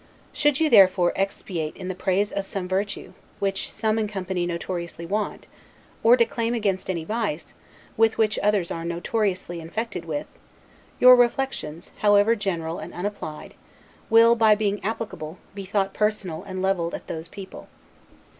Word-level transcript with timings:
Should 0.33 0.59
you 0.59 0.67
therefore 0.67 1.13
expatiate 1.15 1.77
in 1.77 1.87
the 1.87 1.93
praise 1.93 2.31
of 2.31 2.47
some 2.47 2.67
virtue, 2.67 3.13
which 3.37 3.71
some 3.71 3.99
in 3.99 4.07
company 4.07 4.47
notoriously 4.47 5.05
want; 5.05 5.45
or 6.01 6.17
declaim 6.17 6.55
against 6.55 6.89
any 6.89 7.03
vice, 7.03 7.53
which 7.97 8.39
others 8.41 8.71
are 8.71 8.83
notoriously 8.83 9.59
infected 9.59 10.05
with, 10.05 10.31
your 10.99 11.15
reflections, 11.15 11.91
however 11.99 12.35
general 12.35 12.79
and 12.79 12.95
unapplied, 12.95 13.53
will, 14.09 14.35
by 14.35 14.55
being 14.55 14.83
applicable, 14.83 15.37
be 15.53 15.65
thought 15.65 15.93
personal 15.93 16.41
and 16.47 16.63
leveled 16.63 16.95
at 16.95 17.05
those 17.05 17.27
people. 17.27 17.67